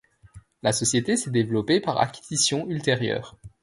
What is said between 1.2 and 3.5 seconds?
développée par acquisitions ultérieures.